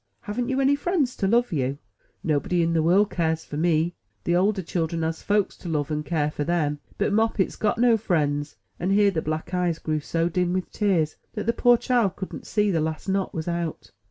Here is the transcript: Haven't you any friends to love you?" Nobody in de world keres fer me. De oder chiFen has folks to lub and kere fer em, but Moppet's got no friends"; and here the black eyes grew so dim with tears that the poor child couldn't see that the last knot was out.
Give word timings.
Haven't 0.21 0.49
you 0.49 0.59
any 0.59 0.75
friends 0.75 1.15
to 1.17 1.27
love 1.27 1.53
you?" 1.53 1.77
Nobody 2.23 2.63
in 2.63 2.73
de 2.73 2.81
world 2.81 3.11
keres 3.11 3.45
fer 3.45 3.55
me. 3.55 3.93
De 4.23 4.35
oder 4.35 4.63
chiFen 4.63 5.03
has 5.03 5.21
folks 5.21 5.55
to 5.57 5.69
lub 5.69 5.91
and 5.91 6.03
kere 6.03 6.31
fer 6.31 6.43
em, 6.51 6.79
but 6.97 7.13
Moppet's 7.13 7.55
got 7.55 7.77
no 7.77 7.97
friends"; 7.97 8.55
and 8.79 8.91
here 8.91 9.11
the 9.11 9.21
black 9.21 9.53
eyes 9.53 9.77
grew 9.77 9.99
so 9.99 10.27
dim 10.27 10.53
with 10.53 10.71
tears 10.71 11.17
that 11.33 11.45
the 11.45 11.53
poor 11.53 11.77
child 11.77 12.15
couldn't 12.15 12.47
see 12.47 12.71
that 12.71 12.79
the 12.79 12.83
last 12.83 13.07
knot 13.09 13.31
was 13.31 13.47
out. 13.47 13.91